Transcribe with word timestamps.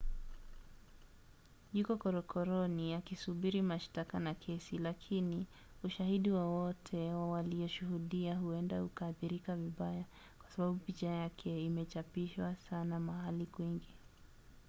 yuko 1.75 1.93
korokoroni 2.03 2.85
akisubiri 2.99 3.59
mashtaka 3.71 4.15
na 4.25 4.33
kesi 4.43 4.77
lakini 4.77 5.47
ushahidi 5.83 6.29
wowote 6.31 7.13
wa 7.13 7.27
walioshuhudia 7.31 8.35
huenda 8.37 8.83
ukaathirika 8.83 9.55
vibaya 9.55 10.03
kwa 10.41 10.49
sababu 10.51 10.77
picha 10.77 11.07
yake 11.07 11.65
imechapishwa 11.65 12.55
sana 12.55 12.99
mahali 12.99 13.45
kwingi 13.45 13.95